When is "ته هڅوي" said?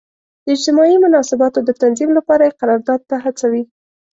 3.09-3.63